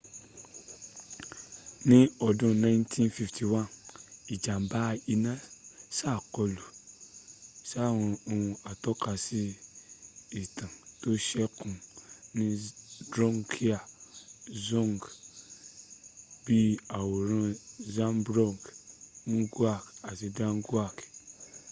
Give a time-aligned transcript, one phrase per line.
[1.89, 3.61] ní ọdún 1951
[4.33, 5.33] ìjàm̀bá iná
[5.97, 6.63] sàkọlù
[7.69, 9.41] sáwọn ohun atọ́kasí
[10.41, 11.69] ìtàn tó sẹ́kù
[12.37, 12.47] ní
[13.11, 13.85] drukgyal
[14.63, 15.01] dzong
[16.43, 17.47] bí i àwòrán
[17.93, 18.59] zhabdrung
[19.39, 19.83] ngawang
[20.37, 20.95] namgyal